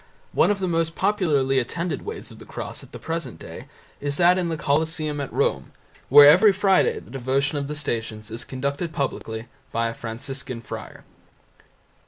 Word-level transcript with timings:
One 0.33 0.49
of 0.49 0.57
the 0.57 0.67
most 0.67 0.95
popularly 0.95 1.59
attended 1.59 2.01
Ways 2.01 2.31
of 2.31 2.39
the 2.39 2.45
Cross 2.45 2.81
at 2.81 2.91
the 2.91 2.97
present 2.97 3.37
day 3.37 3.67
is 3.99 4.17
that 4.17 4.39
in 4.39 4.49
the 4.49 4.57
Colosseum 4.57 5.21
at 5.21 5.31
Rome, 5.31 5.73
where 6.09 6.27
every 6.27 6.51
Friday 6.51 6.97
the 6.97 7.11
devotion 7.11 7.59
of 7.59 7.67
the 7.67 7.75
Stations 7.75 8.31
is 8.31 8.43
conducted 8.43 8.93
publicly 8.93 9.47
by 9.71 9.89
a 9.89 9.93
Franciscan 9.93 10.61
Father. 10.61 11.03